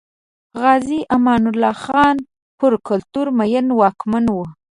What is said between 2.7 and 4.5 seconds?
کلتور مین واکمن و.